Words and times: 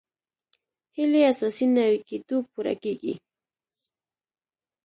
هیلې 0.97 1.21
اساسي 1.31 1.65
نوي 1.77 1.99
کېدو 2.09 2.37
پوره 2.51 2.73
کېږي. 2.83 3.13